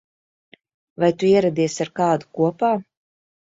Vai 1.03 1.09
tu 1.19 1.27
ieradies 1.33 1.77
ar 1.87 1.93
kādu 2.01 2.31
kopā? 2.41 2.73